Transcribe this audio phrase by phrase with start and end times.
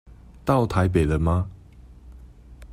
[0.43, 1.47] 到台北了嗎？